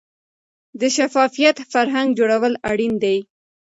[0.79, 3.17] د شفافیت فرهنګ جوړول اړین دي